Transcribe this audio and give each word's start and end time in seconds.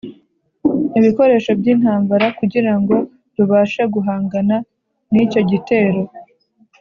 ibikoresho 0.97 1.51
by'intambara 1.59 2.25
kugira 2.39 2.73
ngo 2.79 2.95
rubashe 3.37 3.81
guhangana 3.93 4.55
n'icyo 5.11 5.41
gitero. 5.49 6.01